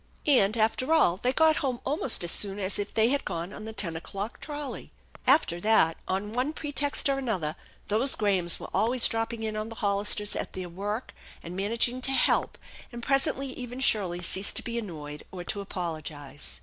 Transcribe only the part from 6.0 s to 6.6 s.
on one